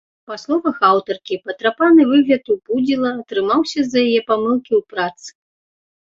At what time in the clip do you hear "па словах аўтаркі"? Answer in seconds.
0.29-1.35